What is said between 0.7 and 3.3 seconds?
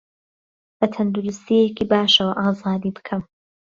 به تهندروستییهکی باشهوه ئازادی بکهم